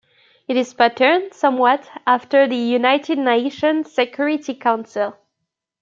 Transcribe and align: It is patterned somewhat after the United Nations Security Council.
It 0.47 0.57
is 0.57 0.73
patterned 0.73 1.31
somewhat 1.35 1.87
after 2.07 2.47
the 2.47 2.55
United 2.55 3.19
Nations 3.19 3.91
Security 3.93 4.55
Council. 4.55 5.15